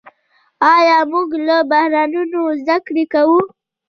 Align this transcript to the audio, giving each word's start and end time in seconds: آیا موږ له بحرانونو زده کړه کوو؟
آیا 0.73 0.97
موږ 1.11 1.29
له 1.45 1.55
بحرانونو 1.69 2.39
زده 2.61 2.77
کړه 2.85 3.03
کوو؟ 3.13 3.39